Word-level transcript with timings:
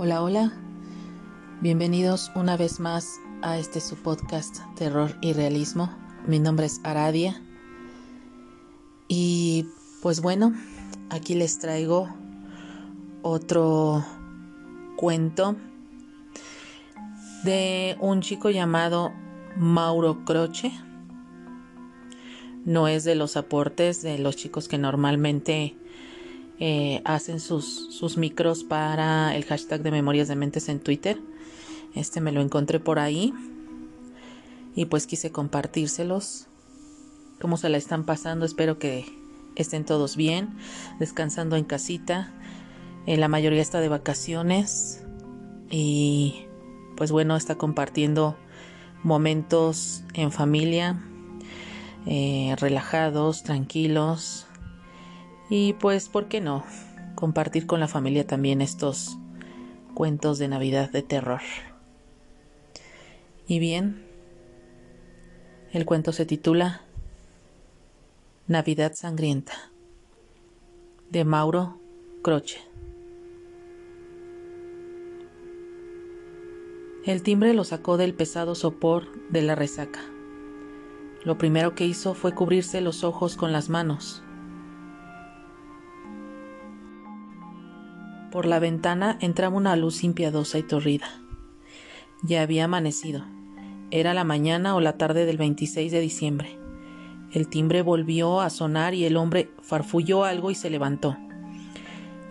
Hola, 0.00 0.22
hola. 0.22 0.52
Bienvenidos 1.60 2.30
una 2.36 2.56
vez 2.56 2.78
más 2.78 3.18
a 3.42 3.58
este 3.58 3.80
su 3.80 3.96
podcast 3.96 4.58
Terror 4.76 5.16
y 5.20 5.32
Realismo. 5.32 5.90
Mi 6.24 6.38
nombre 6.38 6.66
es 6.66 6.80
Aradia. 6.84 7.42
Y 9.08 9.66
pues 10.00 10.20
bueno, 10.20 10.54
aquí 11.10 11.34
les 11.34 11.58
traigo 11.58 12.08
otro 13.22 14.04
cuento 14.96 15.56
de 17.42 17.96
un 17.98 18.20
chico 18.20 18.50
llamado 18.50 19.12
Mauro 19.56 20.24
Croce. 20.24 20.70
No 22.64 22.86
es 22.86 23.02
de 23.02 23.16
los 23.16 23.36
aportes 23.36 24.02
de 24.02 24.16
los 24.18 24.36
chicos 24.36 24.68
que 24.68 24.78
normalmente 24.78 25.76
eh, 26.60 27.02
hacen 27.04 27.40
sus, 27.40 27.94
sus 27.94 28.16
micros 28.16 28.64
para 28.64 29.36
el 29.36 29.44
hashtag 29.44 29.82
de 29.82 29.90
Memorias 29.90 30.28
de 30.28 30.36
Mentes 30.36 30.68
en 30.68 30.80
Twitter. 30.80 31.20
Este 31.94 32.20
me 32.20 32.32
lo 32.32 32.40
encontré 32.40 32.80
por 32.80 32.98
ahí 32.98 33.32
y 34.74 34.86
pues 34.86 35.06
quise 35.06 35.30
compartírselos. 35.30 36.46
¿Cómo 37.40 37.56
se 37.56 37.68
la 37.68 37.78
están 37.78 38.04
pasando? 38.04 38.44
Espero 38.44 38.78
que 38.78 39.06
estén 39.54 39.84
todos 39.84 40.16
bien, 40.16 40.56
descansando 40.98 41.56
en 41.56 41.64
casita. 41.64 42.32
Eh, 43.06 43.16
la 43.16 43.28
mayoría 43.28 43.62
está 43.62 43.80
de 43.80 43.88
vacaciones 43.88 45.04
y 45.70 46.46
pues 46.96 47.12
bueno, 47.12 47.36
está 47.36 47.54
compartiendo 47.54 48.36
momentos 49.04 50.02
en 50.14 50.32
familia, 50.32 51.00
eh, 52.06 52.56
relajados, 52.58 53.44
tranquilos, 53.44 54.47
y 55.50 55.72
pues, 55.74 56.08
¿por 56.08 56.28
qué 56.28 56.40
no? 56.40 56.64
Compartir 57.14 57.66
con 57.66 57.80
la 57.80 57.88
familia 57.88 58.26
también 58.26 58.60
estos 58.60 59.16
cuentos 59.94 60.38
de 60.38 60.48
Navidad 60.48 60.90
de 60.90 61.02
terror. 61.02 61.40
Y 63.46 63.58
bien, 63.58 64.04
el 65.72 65.86
cuento 65.86 66.12
se 66.12 66.26
titula 66.26 66.82
Navidad 68.46 68.92
Sangrienta 68.94 69.54
de 71.10 71.24
Mauro 71.24 71.78
Croce. 72.22 72.58
El 77.04 77.22
timbre 77.22 77.54
lo 77.54 77.64
sacó 77.64 77.96
del 77.96 78.12
pesado 78.12 78.54
sopor 78.54 79.06
de 79.30 79.40
la 79.40 79.54
resaca. 79.54 80.00
Lo 81.24 81.38
primero 81.38 81.74
que 81.74 81.86
hizo 81.86 82.12
fue 82.12 82.34
cubrirse 82.34 82.82
los 82.82 83.02
ojos 83.02 83.36
con 83.36 83.50
las 83.50 83.70
manos 83.70 84.22
Por 88.30 88.44
la 88.44 88.58
ventana 88.58 89.16
entraba 89.20 89.56
una 89.56 89.74
luz 89.74 90.04
impiedosa 90.04 90.58
y 90.58 90.62
torrida. 90.62 91.08
Ya 92.22 92.42
había 92.42 92.64
amanecido. 92.64 93.24
Era 93.90 94.12
la 94.12 94.24
mañana 94.24 94.74
o 94.74 94.80
la 94.80 94.98
tarde 94.98 95.24
del 95.24 95.38
26 95.38 95.90
de 95.90 96.00
diciembre. 96.00 96.58
El 97.32 97.48
timbre 97.48 97.80
volvió 97.80 98.42
a 98.42 98.50
sonar 98.50 98.94
y 98.94 99.04
el 99.04 99.16
hombre 99.16 99.50
farfulló 99.62 100.24
algo 100.24 100.50
y 100.50 100.54
se 100.54 100.68
levantó. 100.68 101.16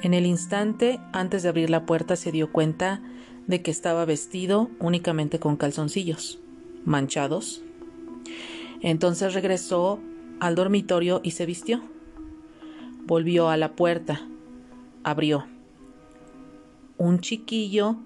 En 0.01 0.13
el 0.13 0.27
instante, 0.27 0.99
antes 1.13 1.41
de 1.41 1.49
abrir 1.49 1.71
la 1.71 1.87
puerta, 1.87 2.15
se 2.15 2.31
dio 2.31 2.51
cuenta 2.51 3.01
de 3.47 3.63
que 3.63 3.71
estaba 3.71 4.05
vestido 4.05 4.69
únicamente 4.79 5.39
con 5.39 5.57
calzoncillos, 5.57 6.39
manchados. 6.85 7.63
Entonces 8.81 9.33
regresó 9.33 9.99
al 10.39 10.53
dormitorio 10.53 11.21
y 11.23 11.31
se 11.31 11.47
vistió. 11.47 11.81
Volvió 13.05 13.49
a 13.49 13.57
la 13.57 13.75
puerta, 13.75 14.21
abrió. 15.03 15.45
Un 16.97 17.19
chiquillo 17.19 17.97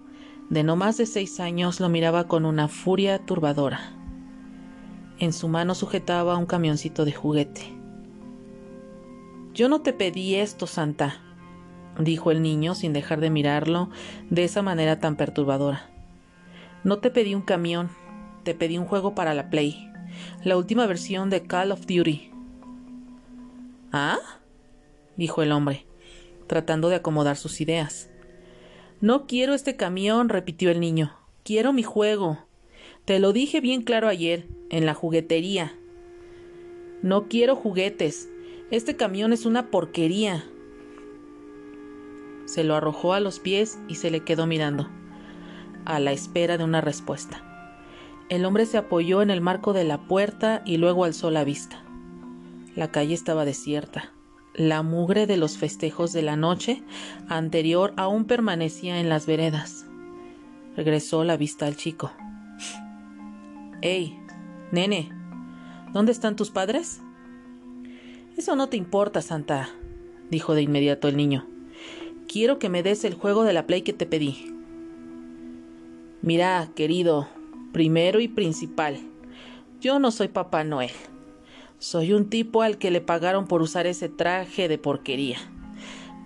de 0.50 0.64
no 0.64 0.76
más 0.76 0.98
de 0.98 1.06
seis 1.06 1.40
años 1.40 1.80
lo 1.80 1.88
miraba 1.88 2.28
con 2.28 2.46
una 2.46 2.68
furia 2.68 3.20
turbadora. 3.20 3.80
En 5.18 5.32
su 5.32 5.48
mano 5.48 5.76
sujetaba 5.76 6.36
un 6.36 6.46
camioncito 6.46 7.06
de 7.06 7.14
juguete. 7.14 7.62
Yo 9.54 9.70
no 9.70 9.82
te 9.82 9.94
pedí 9.94 10.36
esto, 10.36 10.68
Santa, 10.68 11.22
dijo 11.98 12.32
el 12.32 12.42
niño 12.42 12.76
sin 12.76 12.92
dejar 12.92 13.22
de 13.22 13.30
mirarlo 13.30 13.90
de 14.30 14.44
esa 14.44 14.62
manera 14.62 15.00
tan 15.00 15.16
perturbadora. 15.16 15.90
No 16.84 17.00
te 17.00 17.12
pedí 17.12 17.34
un 17.34 17.44
camión, 17.44 17.90
te 18.44 18.54
pedí 18.56 18.78
un 18.78 18.86
juego 18.86 19.16
para 19.16 19.34
la 19.34 19.50
Play, 19.50 19.90
la 20.44 20.58
última 20.58 20.86
versión 20.86 21.30
de 21.30 21.44
Call 21.44 21.72
of 21.72 21.86
Duty. 21.86 22.30
¿Ah? 23.94 24.20
dijo 25.16 25.44
el 25.44 25.54
hombre, 25.54 25.86
tratando 26.48 26.90
de 26.90 26.96
acomodar 26.96 27.38
sus 27.38 27.62
ideas. 27.62 28.11
No 29.02 29.26
quiero 29.26 29.56
este 29.56 29.76
camión, 29.76 30.30
repitió 30.30 30.70
el 30.70 30.80
niño. 30.80 31.12
Quiero 31.44 31.74
mi 31.74 31.82
juego. 31.82 32.38
Te 33.04 33.18
lo 33.18 33.34
dije 33.34 33.60
bien 33.60 33.82
claro 33.82 34.08
ayer, 34.08 34.48
en 34.70 34.86
la 34.86 34.94
juguetería. 34.94 35.74
No 37.02 37.28
quiero 37.28 37.56
juguetes. 37.56 38.30
Este 38.70 38.96
camión 38.96 39.34
es 39.34 39.48
una 39.48 39.72
porquería. 39.72 40.46
Se 42.46 42.64
lo 42.64 42.76
arrojó 42.76 43.14
a 43.14 43.20
los 43.20 43.40
pies 43.40 43.80
y 43.88 43.96
se 43.96 44.12
le 44.12 44.20
quedó 44.20 44.46
mirando, 44.46 44.88
a 45.86 46.00
la 46.00 46.12
espera 46.12 46.60
de 46.60 46.64
una 46.64 46.82
respuesta. 46.82 47.44
El 48.30 48.46
hombre 48.46 48.68
se 48.68 48.78
apoyó 48.78 49.24
en 49.24 49.32
el 49.32 49.42
marco 49.42 49.74
de 49.74 49.84
la 49.84 50.06
puerta 50.06 50.62
y 50.64 50.78
luego 50.78 51.06
alzó 51.06 51.32
la 51.32 51.44
vista. 51.44 51.84
La 52.76 52.92
calle 52.92 53.16
estaba 53.16 53.46
desierta. 53.46 54.14
La 54.54 54.84
mugre 54.84 55.28
de 55.28 55.38
los 55.38 55.58
festejos 55.58 56.12
de 56.12 56.22
la 56.22 56.36
noche 56.36 56.84
anterior 57.30 57.94
aún 57.96 58.26
permanecía 58.26 59.00
en 59.00 59.08
las 59.08 59.26
veredas. 59.26 59.86
Regresó 60.76 61.24
la 61.24 61.38
vista 61.38 61.66
al 61.66 61.78
chico. 61.78 62.12
¡Ey, 63.82 64.20
nene! 64.72 65.10
¿Dónde 65.94 66.12
están 66.12 66.36
tus 66.36 66.52
padres? 66.52 67.02
Eso 68.38 68.56
no 68.56 68.68
te 68.68 68.78
importa, 68.78 69.22
Santa, 69.22 69.70
dijo 70.30 70.54
de 70.54 70.62
inmediato 70.64 71.08
el 71.08 71.16
niño. 71.16 71.48
Quiero 72.28 72.60
que 72.60 72.70
me 72.70 72.84
des 72.84 73.04
el 73.06 73.14
juego 73.14 73.44
de 73.44 73.54
la 73.54 73.66
Play 73.66 73.82
que 73.82 73.94
te 73.94 74.06
pedí. 74.06 74.54
Mira, 76.22 76.70
querido, 76.76 77.28
primero 77.72 78.20
y 78.20 78.28
principal, 78.28 79.00
yo 79.80 80.00
no 80.00 80.12
soy 80.12 80.28
Papá 80.28 80.64
Noel. 80.64 80.92
Soy 81.82 82.14
un 82.14 82.30
tipo 82.30 82.62
al 82.62 82.78
que 82.78 82.92
le 82.92 83.02
pagaron 83.02 83.48
por 83.48 83.64
usar 83.64 83.88
ese 83.88 84.08
traje 84.08 84.68
de 84.68 84.78
porquería. 84.78 85.40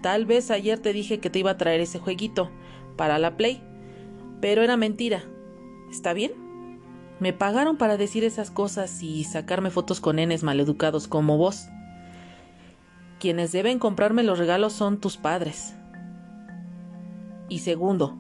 Tal 0.01 0.25
vez 0.25 0.51
ayer 0.51 0.79
te 0.79 0.91
dije 0.91 1.21
que 1.21 1.29
te 1.29 1.39
iba 1.39 1.51
a 1.51 1.57
traer 1.57 1.79
ese 1.79 1.97
jueguito 1.97 2.51
para 2.97 3.19
la 3.19 3.37
Play, 3.37 3.63
pero 4.41 4.63
era 4.63 4.75
mentira. 4.75 5.23
¿Está 5.89 6.11
bien? 6.11 6.33
Me 7.21 7.31
pagaron 7.31 7.77
para 7.77 7.95
decir 7.95 8.25
esas 8.25 8.51
cosas 8.51 9.01
y 9.01 9.23
sacarme 9.23 9.69
fotos 9.69 10.01
con 10.01 10.17
nenes 10.17 10.43
maleducados 10.43 11.07
como 11.07 11.37
vos. 11.37 11.69
Quienes 13.21 13.53
deben 13.53 13.79
comprarme 13.79 14.23
los 14.23 14.37
regalos 14.37 14.73
son 14.73 14.99
tus 14.99 15.15
padres. 15.15 15.73
Y 17.47 17.59
segundo, 17.59 18.17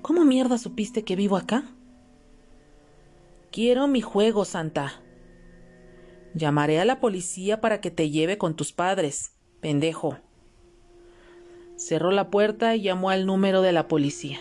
¿cómo 0.00 0.24
mierda 0.24 0.56
supiste 0.56 1.04
que 1.04 1.14
vivo 1.14 1.36
acá? 1.36 1.62
Quiero 3.52 3.86
mi 3.86 4.00
juego, 4.00 4.46
Santa. 4.46 4.94
Llamaré 6.34 6.78
a 6.80 6.84
la 6.84 7.00
policía 7.00 7.60
para 7.60 7.80
que 7.80 7.90
te 7.90 8.10
lleve 8.10 8.38
con 8.38 8.54
tus 8.54 8.72
padres, 8.72 9.32
pendejo. 9.60 10.18
Cerró 11.76 12.12
la 12.12 12.30
puerta 12.30 12.76
y 12.76 12.82
llamó 12.82 13.10
al 13.10 13.26
número 13.26 13.62
de 13.62 13.72
la 13.72 13.88
policía, 13.88 14.38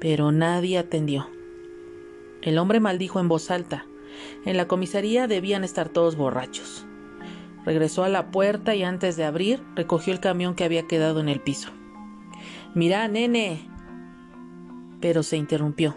pero 0.00 0.32
nadie 0.32 0.78
atendió. 0.78 1.28
El 2.42 2.58
hombre 2.58 2.80
maldijo 2.80 3.20
en 3.20 3.28
voz 3.28 3.50
alta. 3.50 3.86
En 4.44 4.56
la 4.56 4.66
comisaría 4.66 5.28
debían 5.28 5.62
estar 5.62 5.88
todos 5.88 6.16
borrachos. 6.16 6.86
Regresó 7.64 8.04
a 8.04 8.08
la 8.08 8.30
puerta 8.30 8.74
y 8.74 8.82
antes 8.82 9.16
de 9.16 9.24
abrir 9.24 9.62
recogió 9.76 10.12
el 10.12 10.20
camión 10.20 10.54
que 10.54 10.64
había 10.64 10.86
quedado 10.86 11.20
en 11.20 11.28
el 11.28 11.40
piso. 11.40 11.70
Mira, 12.74 13.06
nene. 13.08 13.68
Pero 15.00 15.22
se 15.22 15.36
interrumpió. 15.36 15.94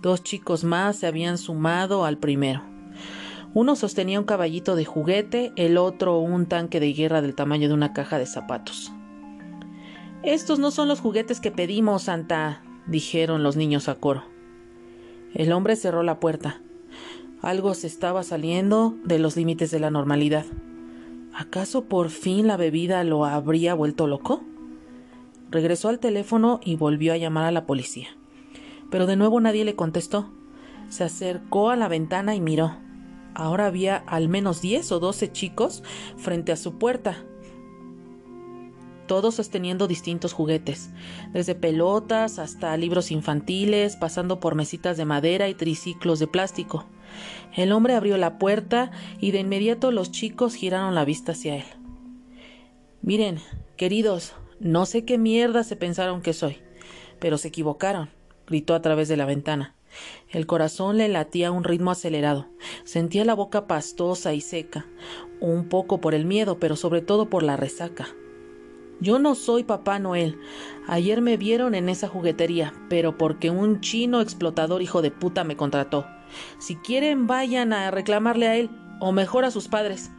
Dos 0.00 0.22
chicos 0.22 0.64
más 0.64 0.96
se 0.96 1.06
habían 1.06 1.38
sumado 1.38 2.04
al 2.04 2.18
primero. 2.18 2.67
Uno 3.60 3.74
sostenía 3.74 4.20
un 4.20 4.24
caballito 4.24 4.76
de 4.76 4.84
juguete, 4.84 5.52
el 5.56 5.78
otro 5.78 6.20
un 6.20 6.46
tanque 6.46 6.78
de 6.78 6.92
guerra 6.92 7.22
del 7.22 7.34
tamaño 7.34 7.66
de 7.66 7.74
una 7.74 7.92
caja 7.92 8.16
de 8.16 8.24
zapatos. 8.24 8.92
Estos 10.22 10.60
no 10.60 10.70
son 10.70 10.86
los 10.86 11.00
juguetes 11.00 11.40
que 11.40 11.50
pedimos, 11.50 12.02
Santa, 12.02 12.62
dijeron 12.86 13.42
los 13.42 13.56
niños 13.56 13.88
a 13.88 13.96
coro. 13.96 14.22
El 15.34 15.50
hombre 15.50 15.74
cerró 15.74 16.04
la 16.04 16.20
puerta. 16.20 16.62
Algo 17.42 17.74
se 17.74 17.88
estaba 17.88 18.22
saliendo 18.22 18.94
de 19.02 19.18
los 19.18 19.34
límites 19.34 19.72
de 19.72 19.80
la 19.80 19.90
normalidad. 19.90 20.46
¿Acaso 21.34 21.86
por 21.86 22.10
fin 22.10 22.46
la 22.46 22.56
bebida 22.56 23.02
lo 23.02 23.24
habría 23.24 23.74
vuelto 23.74 24.06
loco? 24.06 24.40
Regresó 25.50 25.88
al 25.88 25.98
teléfono 25.98 26.60
y 26.64 26.76
volvió 26.76 27.12
a 27.12 27.16
llamar 27.16 27.46
a 27.46 27.50
la 27.50 27.66
policía. 27.66 28.06
Pero 28.88 29.06
de 29.06 29.16
nuevo 29.16 29.40
nadie 29.40 29.64
le 29.64 29.74
contestó. 29.74 30.30
Se 30.90 31.02
acercó 31.02 31.70
a 31.70 31.76
la 31.76 31.88
ventana 31.88 32.36
y 32.36 32.40
miró. 32.40 32.86
Ahora 33.34 33.66
había 33.66 33.96
al 33.96 34.28
menos 34.28 34.60
diez 34.60 34.90
o 34.92 35.00
doce 35.00 35.30
chicos 35.30 35.82
frente 36.16 36.52
a 36.52 36.56
su 36.56 36.78
puerta. 36.78 37.24
todos 39.06 39.36
sosteniendo 39.36 39.88
distintos 39.88 40.34
juguetes, 40.34 40.90
desde 41.32 41.54
pelotas 41.54 42.38
hasta 42.38 42.76
libros 42.76 43.10
infantiles, 43.10 43.96
pasando 43.96 44.38
por 44.38 44.54
mesitas 44.54 44.98
de 44.98 45.06
madera 45.06 45.48
y 45.48 45.54
triciclos 45.54 46.18
de 46.18 46.26
plástico. 46.26 46.84
El 47.56 47.72
hombre 47.72 47.94
abrió 47.94 48.18
la 48.18 48.38
puerta 48.38 48.90
y 49.18 49.30
de 49.30 49.40
inmediato 49.40 49.90
los 49.92 50.12
chicos 50.12 50.54
giraron 50.54 50.94
la 50.94 51.06
vista 51.06 51.32
hacia 51.32 51.56
él. 51.56 51.64
Miren, 53.00 53.40
queridos, 53.76 54.34
no 54.60 54.84
sé 54.84 55.06
qué 55.06 55.16
mierda 55.16 55.64
se 55.64 55.76
pensaron 55.76 56.20
que 56.20 56.34
soy, 56.34 56.58
pero 57.18 57.38
se 57.38 57.48
equivocaron, 57.48 58.10
gritó 58.46 58.74
a 58.74 58.82
través 58.82 59.08
de 59.08 59.16
la 59.16 59.24
ventana. 59.24 59.74
El 60.30 60.46
corazón 60.46 60.98
le 60.98 61.08
latía 61.08 61.48
a 61.48 61.52
un 61.52 61.64
ritmo 61.64 61.90
acelerado. 61.90 62.46
Sentía 62.84 63.24
la 63.24 63.34
boca 63.34 63.66
pastosa 63.66 64.34
y 64.34 64.40
seca, 64.40 64.86
un 65.40 65.68
poco 65.68 66.00
por 66.00 66.14
el 66.14 66.24
miedo, 66.24 66.58
pero 66.58 66.76
sobre 66.76 67.00
todo 67.00 67.28
por 67.28 67.42
la 67.42 67.56
resaca. 67.56 68.08
Yo 69.00 69.18
no 69.18 69.34
soy 69.34 69.62
Papá 69.62 69.98
Noel. 69.98 70.38
Ayer 70.88 71.20
me 71.20 71.36
vieron 71.36 71.74
en 71.74 71.88
esa 71.88 72.08
juguetería, 72.08 72.74
pero 72.88 73.16
porque 73.16 73.50
un 73.50 73.80
chino 73.80 74.20
explotador 74.20 74.82
hijo 74.82 75.02
de 75.02 75.12
puta 75.12 75.44
me 75.44 75.56
contrató. 75.56 76.04
Si 76.58 76.74
quieren, 76.76 77.26
vayan 77.26 77.72
a 77.72 77.90
reclamarle 77.90 78.48
a 78.48 78.56
él, 78.56 78.70
o 79.00 79.12
mejor 79.12 79.44
a 79.44 79.52
sus 79.52 79.68
padres, 79.68 80.10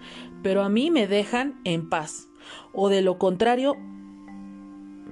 pero 0.42 0.63
a 0.63 0.69
mí 0.69 0.92
me 0.92 1.07
dejan 1.07 1.60
en 1.65 1.89
paz. 1.89 2.30
O 2.72 2.88
de 2.88 3.01
lo 3.01 3.18
contrario, 3.18 3.75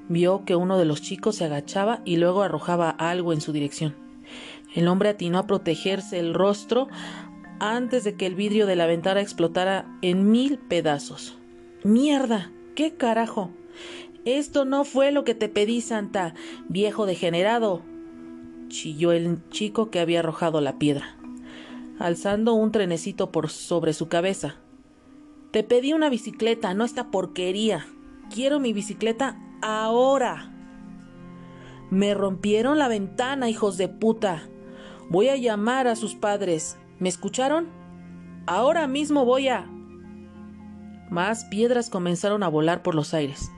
vio 0.07 0.45
que 0.45 0.55
uno 0.55 0.77
de 0.77 0.85
los 0.85 1.01
chicos 1.01 1.35
se 1.35 1.45
agachaba 1.45 2.01
y 2.05 2.15
luego 2.15 2.43
arrojaba 2.43 2.89
algo 2.89 3.33
en 3.33 3.41
su 3.41 3.51
dirección. 3.51 4.06
El 4.73 4.87
hombre 4.87 5.09
atinó 5.09 5.39
a 5.39 5.47
protegerse 5.47 6.19
el 6.19 6.33
rostro 6.33 6.87
antes 7.59 8.03
de 8.03 8.15
que 8.15 8.25
el 8.25 8.35
vidrio 8.35 8.67
de 8.67 8.75
la 8.75 8.85
ventana 8.85 9.21
explotara 9.21 9.97
en 10.01 10.29
mil 10.29 10.59
pedazos. 10.59 11.37
¡Mierda! 11.83 12.51
¿Qué 12.75 12.95
carajo? 12.95 13.51
Esto 14.25 14.65
no 14.65 14.83
fue 14.83 15.11
lo 15.11 15.23
que 15.23 15.33
te 15.35 15.49
pedí, 15.49 15.81
Santa, 15.81 16.33
viejo 16.67 17.05
degenerado. 17.05 17.81
chilló 18.67 19.13
el 19.13 19.39
chico 19.49 19.89
que 19.89 19.99
había 19.99 20.19
arrojado 20.19 20.59
la 20.59 20.77
piedra, 20.77 21.17
alzando 21.99 22.53
un 22.53 22.71
trenecito 22.71 23.31
por 23.31 23.49
sobre 23.49 23.93
su 23.93 24.09
cabeza. 24.09 24.57
Te 25.51 25.63
pedí 25.63 25.93
una 25.93 26.09
bicicleta, 26.09 26.73
no 26.73 26.83
esta 26.83 27.09
porquería. 27.09 27.87
Quiero 28.29 28.59
mi 28.59 28.73
bicicleta 28.73 29.39
ahora. 29.61 30.53
Me 31.89 32.13
rompieron 32.13 32.77
la 32.77 32.89
ventana, 32.89 33.49
hijos 33.49 33.77
de 33.77 33.87
puta. 33.87 34.49
Voy 35.09 35.29
a 35.29 35.37
llamar 35.37 35.87
a 35.87 35.95
sus 35.95 36.15
padres. 36.15 36.77
¿Me 36.99 37.07
escucharon? 37.07 37.69
Ahora 38.45 38.87
mismo 38.87 39.23
voy 39.23 39.47
a... 39.47 39.65
Más 41.09 41.45
piedras 41.45 41.89
comenzaron 41.89 42.43
a 42.43 42.49
volar 42.49 42.83
por 42.83 42.93
los 42.93 43.13
aires. 43.13 43.49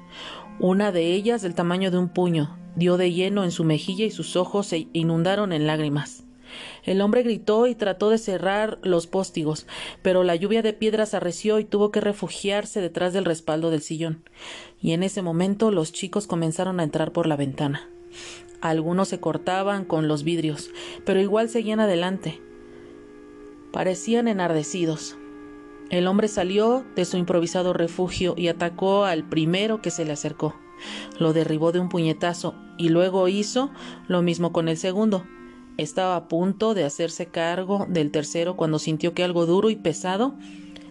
Una 0.59 0.91
de 0.91 1.13
ellas, 1.13 1.41
del 1.41 1.55
tamaño 1.55 1.89
de 1.89 1.97
un 1.97 2.09
puño, 2.09 2.55
dio 2.75 2.97
de 2.97 3.11
lleno 3.11 3.43
en 3.43 3.51
su 3.51 3.63
mejilla 3.63 4.05
y 4.05 4.11
sus 4.11 4.35
ojos 4.35 4.67
se 4.67 4.89
inundaron 4.93 5.51
en 5.51 5.65
lágrimas. 5.65 6.23
El 6.83 7.01
hombre 7.01 7.23
gritó 7.23 7.65
y 7.65 7.73
trató 7.73 8.11
de 8.11 8.19
cerrar 8.19 8.79
los 8.83 9.07
póstigos, 9.07 9.65
pero 10.03 10.23
la 10.23 10.35
lluvia 10.35 10.61
de 10.61 10.73
piedras 10.73 11.15
arreció 11.15 11.59
y 11.59 11.65
tuvo 11.65 11.91
que 11.91 12.01
refugiarse 12.01 12.81
detrás 12.81 13.13
del 13.13 13.25
respaldo 13.25 13.71
del 13.71 13.81
sillón. 13.81 14.23
Y 14.81 14.91
en 14.91 15.01
ese 15.01 15.23
momento 15.23 15.71
los 15.71 15.93
chicos 15.93 16.27
comenzaron 16.27 16.79
a 16.79 16.83
entrar 16.83 17.11
por 17.11 17.25
la 17.25 17.35
ventana. 17.35 17.89
Algunos 18.61 19.07
se 19.07 19.21
cortaban 19.21 19.85
con 19.85 20.09
los 20.09 20.23
vidrios, 20.23 20.71
pero 21.05 21.21
igual 21.21 21.47
seguían 21.47 21.79
adelante. 21.79 22.41
Parecían 23.71 24.27
enardecidos. 24.27 25.17
El 25.89 26.07
hombre 26.07 26.27
salió 26.27 26.83
de 26.95 27.05
su 27.05 27.17
improvisado 27.17 27.71
refugio 27.71 28.33
y 28.37 28.49
atacó 28.49 29.05
al 29.05 29.23
primero 29.23 29.81
que 29.81 29.91
se 29.91 30.03
le 30.03 30.11
acercó. 30.11 30.55
Lo 31.19 31.31
derribó 31.31 31.71
de 31.71 31.79
un 31.79 31.89
puñetazo 31.89 32.53
y 32.77 32.89
luego 32.89 33.27
hizo 33.29 33.71
lo 34.07 34.21
mismo 34.21 34.51
con 34.51 34.67
el 34.67 34.77
segundo. 34.77 35.23
Estaba 35.77 36.17
a 36.17 36.27
punto 36.27 36.73
de 36.73 36.83
hacerse 36.83 37.27
cargo 37.27 37.85
del 37.87 38.11
tercero 38.11 38.57
cuando 38.57 38.77
sintió 38.77 39.13
que 39.13 39.23
algo 39.23 39.45
duro 39.45 39.69
y 39.69 39.77
pesado 39.77 40.35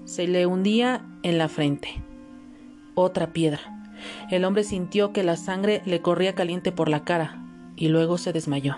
se 0.07 0.27
le 0.27 0.47
hundía 0.47 1.05
en 1.23 1.37
la 1.37 1.49
frente. 1.49 2.03
Otra 2.95 3.35
piedra. 3.35 3.61
El 4.31 4.47
hombre 4.47 4.65
sintió 4.65 5.13
que 5.13 5.23
la 5.23 5.37
sangre 5.37 5.83
le 5.85 6.01
corría 6.01 6.35
caliente 6.35 6.73
por 6.73 6.89
la 6.89 7.05
cara 7.05 7.45
y 7.79 7.89
luego 7.89 8.19
se 8.19 8.33
desmayó. 8.33 8.77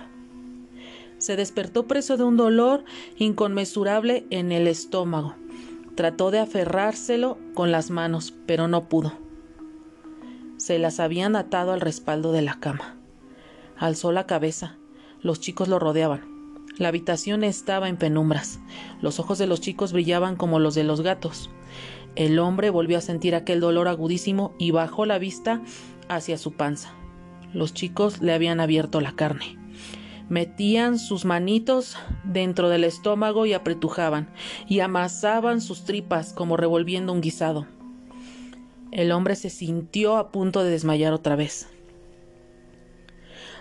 Se 1.19 1.37
despertó 1.37 1.87
preso 1.87 2.17
de 2.17 2.25
un 2.25 2.37
dolor 2.37 2.85
inconmensurable 3.17 4.27
en 4.31 4.53
el 4.53 4.67
estómago. 4.67 5.35
Trató 5.95 6.31
de 6.31 6.39
aferrárselo 6.39 7.39
con 7.55 7.73
las 7.73 7.91
manos, 7.91 8.35
pero 8.47 8.69
no 8.69 8.89
pudo. 8.89 9.13
Se 10.57 10.79
las 10.79 11.01
habían 11.01 11.37
atado 11.37 11.73
al 11.73 11.81
respaldo 11.81 12.33
de 12.33 12.43
la 12.43 12.61
cama. 12.61 12.97
Alzó 13.77 14.13
la 14.13 14.27
cabeza 14.27 14.77
los 15.23 15.41
chicos 15.41 15.69
lo 15.69 15.79
rodeaban. 15.79 16.23
La 16.79 16.89
habitación 16.89 17.45
estaba 17.45 17.89
en 17.89 17.97
penumbras. 17.97 18.59
Los 19.03 19.21
ojos 19.21 19.39
de 19.39 19.47
los 19.47 19.61
chicos 19.61 19.93
brillaban 19.93 20.37
como 20.37 20.59
los 20.59 20.75
de 20.75 20.85
los 20.85 21.03
gatos. 21.03 21.51
El 22.17 22.39
hombre 22.39 22.71
volvió 22.71 22.99
a 22.99 23.03
sentir 23.03 23.35
aquel 23.35 23.61
dolor 23.61 23.87
agudísimo 23.87 24.55
y 24.59 24.71
bajó 24.71 25.05
la 25.05 25.19
vista 25.19 25.61
hacia 26.09 26.39
su 26.39 26.53
panza. 26.53 26.95
Los 27.53 27.75
chicos 27.75 28.21
le 28.21 28.33
habían 28.33 28.61
abierto 28.61 29.01
la 29.01 29.13
carne. 29.13 29.59
Metían 30.29 30.99
sus 30.99 31.25
manitos 31.25 31.97
dentro 32.23 32.69
del 32.69 32.85
estómago 32.85 33.47
y 33.47 33.53
apretujaban, 33.53 34.29
y 34.69 34.81
amasaban 34.81 35.61
sus 35.61 35.85
tripas 35.85 36.33
como 36.33 36.57
revolviendo 36.57 37.13
un 37.13 37.21
guisado. 37.21 37.67
El 38.93 39.11
hombre 39.11 39.35
se 39.35 39.51
sintió 39.51 40.17
a 40.17 40.31
punto 40.31 40.63
de 40.63 40.71
desmayar 40.71 41.13
otra 41.13 41.35
vez. 41.35 41.69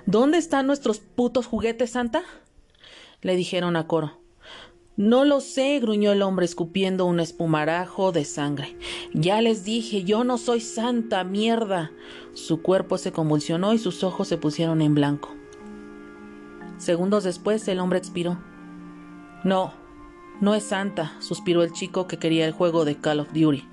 ¿Dónde 0.06 0.38
están 0.38 0.68
nuestros 0.68 1.00
putos 1.00 1.46
juguetes, 1.46 1.92
Santa? 1.92 2.24
le 3.22 3.36
dijeron 3.36 3.76
a 3.76 3.88
coro. 3.88 4.20
No 5.00 5.24
lo 5.24 5.40
sé, 5.40 5.80
gruñó 5.80 6.12
el 6.12 6.22
hombre 6.22 6.44
escupiendo 6.46 7.06
un 7.06 7.22
espumarajo 7.22 8.12
de 8.12 8.26
sangre. 8.26 8.76
Ya 9.14 9.42
les 9.42 9.64
dije, 9.64 10.04
yo 10.04 10.26
no 10.26 10.38
soy 10.38 10.60
santa, 10.60 11.24
mierda. 11.24 11.94
Su 12.34 12.62
cuerpo 12.62 12.98
se 12.98 13.14
convulsionó 13.14 13.72
y 13.72 13.78
sus 13.78 14.04
ojos 14.04 14.28
se 14.28 14.36
pusieron 14.36 14.82
en 14.82 14.96
blanco. 14.96 15.30
Segundos 16.80 17.24
después 17.24 17.66
el 17.70 17.80
hombre 17.80 17.98
expiró. 17.98 18.40
No, 19.46 19.72
no 20.42 20.54
es 20.54 20.66
santa, 20.66 21.16
suspiró 21.20 21.64
el 21.64 21.72
chico 21.72 22.06
que 22.06 22.18
quería 22.18 22.46
el 22.46 22.52
juego 22.52 22.84
de 22.84 22.98
Call 22.98 23.22
of 23.22 23.32
Duty. 23.32 23.64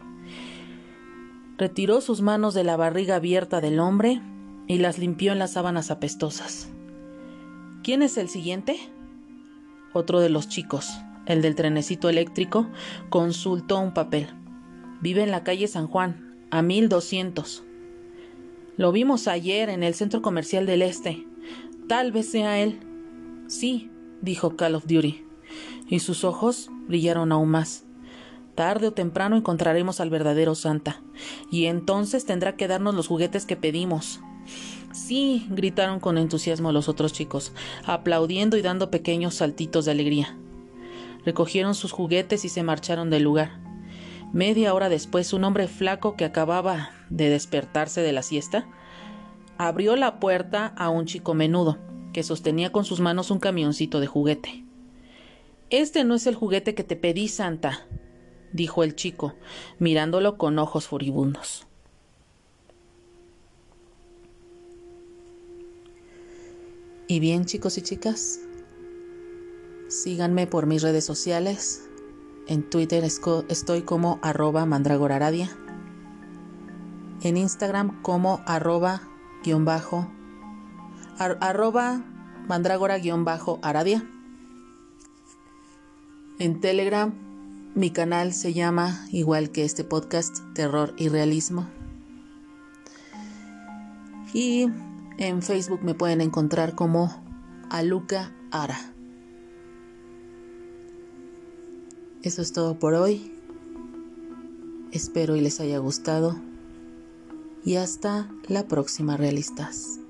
Retiró 1.58 2.00
sus 2.02 2.20
manos 2.20 2.54
de 2.54 2.62
la 2.62 2.76
barriga 2.76 3.16
abierta 3.16 3.60
del 3.60 3.80
hombre 3.80 4.22
y 4.68 4.78
las 4.78 4.98
limpió 4.98 5.32
en 5.32 5.40
las 5.40 5.54
sábanas 5.54 5.90
apestosas. 5.90 6.68
¿Quién 7.82 8.02
es 8.02 8.16
el 8.16 8.28
siguiente? 8.28 8.78
Otro 9.92 10.20
de 10.20 10.28
los 10.28 10.48
chicos, 10.48 11.00
el 11.26 11.42
del 11.42 11.54
trenecito 11.54 12.08
eléctrico, 12.08 12.68
consultó 13.10 13.78
un 13.78 13.92
papel. 13.92 14.28
Vive 15.00 15.22
en 15.22 15.30
la 15.30 15.44
calle 15.44 15.68
San 15.68 15.86
Juan, 15.86 16.36
a 16.50 16.62
1200. 16.62 17.64
Lo 18.76 18.92
vimos 18.92 19.28
ayer 19.28 19.68
en 19.68 19.82
el 19.82 19.94
centro 19.94 20.22
comercial 20.22 20.66
del 20.66 20.82
Este. 20.82 21.26
Tal 21.88 22.12
vez 22.12 22.30
sea 22.30 22.58
él. 22.58 22.80
Sí, 23.48 23.90
dijo 24.22 24.56
Call 24.56 24.74
of 24.74 24.86
Duty, 24.86 25.24
y 25.88 26.00
sus 26.00 26.24
ojos 26.24 26.70
brillaron 26.88 27.32
aún 27.32 27.48
más. 27.50 27.84
Tarde 28.54 28.88
o 28.88 28.92
temprano 28.92 29.36
encontraremos 29.36 30.00
al 30.00 30.10
verdadero 30.10 30.54
Santa, 30.54 31.02
y 31.50 31.66
entonces 31.66 32.24
tendrá 32.24 32.56
que 32.56 32.68
darnos 32.68 32.94
los 32.94 33.06
juguetes 33.06 33.44
que 33.44 33.56
pedimos. 33.56 34.20
Sí, 34.92 35.46
gritaron 35.50 36.00
con 36.00 36.16
entusiasmo 36.16 36.72
los 36.72 36.88
otros 36.88 37.12
chicos, 37.12 37.52
aplaudiendo 37.84 38.56
y 38.56 38.62
dando 38.62 38.90
pequeños 38.90 39.34
saltitos 39.34 39.84
de 39.84 39.90
alegría. 39.90 40.38
Recogieron 41.26 41.74
sus 41.74 41.90
juguetes 41.90 42.44
y 42.44 42.48
se 42.48 42.62
marcharon 42.62 43.10
del 43.10 43.24
lugar. 43.24 43.58
Media 44.32 44.72
hora 44.72 44.88
después, 44.88 45.32
un 45.32 45.42
hombre 45.42 45.66
flaco 45.66 46.16
que 46.16 46.24
acababa 46.24 46.92
de 47.10 47.28
despertarse 47.28 48.00
de 48.00 48.12
la 48.12 48.22
siesta 48.22 48.66
abrió 49.58 49.96
la 49.96 50.20
puerta 50.20 50.66
a 50.76 50.88
un 50.88 51.04
chico 51.06 51.34
menudo, 51.34 51.78
que 52.12 52.22
sostenía 52.22 52.70
con 52.70 52.84
sus 52.84 53.00
manos 53.00 53.32
un 53.32 53.40
camioncito 53.40 53.98
de 53.98 54.06
juguete. 54.06 54.64
Este 55.68 56.04
no 56.04 56.14
es 56.14 56.28
el 56.28 56.36
juguete 56.36 56.76
que 56.76 56.84
te 56.84 56.94
pedí, 56.94 57.26
Santa, 57.26 57.86
dijo 58.52 58.84
el 58.84 58.94
chico, 58.94 59.34
mirándolo 59.80 60.38
con 60.38 60.58
ojos 60.60 60.86
furibundos. 60.86 61.66
Y 67.08 67.18
bien 67.18 67.46
chicos 67.46 67.78
y 67.78 67.82
chicas, 67.82 68.40
síganme 69.88 70.46
por 70.46 70.66
mis 70.66 70.82
redes 70.82 71.04
sociales. 71.04 71.88
En 72.46 72.68
Twitter 72.68 73.04
estoy 73.04 73.82
como 73.82 74.18
arroba 74.22 74.66
mandragoraradia. 74.66 75.50
En 77.22 77.36
Instagram 77.36 78.02
como 78.02 78.40
arroba 78.46 79.02
guion 79.42 79.64
bajo 79.64 80.10
arroba 81.18 82.04
mandragora 82.46 82.98
guion 82.98 83.24
bajo 83.24 83.58
aradia. 83.62 84.04
En 86.38 86.60
Telegram 86.60 87.12
mi 87.76 87.90
canal 87.90 88.32
se 88.32 88.54
llama 88.54 89.06
igual 89.10 89.50
que 89.50 89.64
este 89.64 89.84
podcast 89.84 90.38
Terror 90.54 90.94
y 90.96 91.10
Realismo. 91.10 91.66
Y 94.32 94.68
en 95.18 95.42
Facebook 95.42 95.82
me 95.82 95.94
pueden 95.94 96.22
encontrar 96.22 96.74
como 96.74 97.22
Aluca 97.68 98.32
Ara. 98.50 98.95
Eso 102.26 102.42
es 102.42 102.52
todo 102.52 102.76
por 102.76 102.94
hoy. 102.94 103.30
Espero 104.90 105.36
y 105.36 105.40
les 105.40 105.60
haya 105.60 105.78
gustado. 105.78 106.34
Y 107.64 107.76
hasta 107.76 108.28
la 108.48 108.66
próxima, 108.66 109.16
realistas. 109.16 110.00